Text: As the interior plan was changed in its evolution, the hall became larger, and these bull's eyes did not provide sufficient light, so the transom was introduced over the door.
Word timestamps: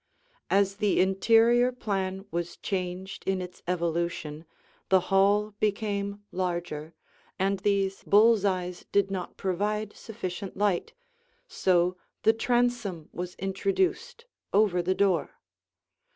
As 0.49 0.77
the 0.77 0.99
interior 0.99 1.71
plan 1.71 2.25
was 2.31 2.57
changed 2.57 3.23
in 3.27 3.39
its 3.39 3.61
evolution, 3.67 4.45
the 4.89 4.99
hall 5.13 5.51
became 5.59 6.23
larger, 6.31 6.95
and 7.37 7.59
these 7.59 8.03
bull's 8.05 8.43
eyes 8.43 8.83
did 8.91 9.11
not 9.11 9.37
provide 9.37 9.95
sufficient 9.95 10.57
light, 10.57 10.93
so 11.47 11.97
the 12.23 12.33
transom 12.33 13.09
was 13.13 13.35
introduced 13.35 14.25
over 14.51 14.81
the 14.81 14.95
door. 14.95 15.37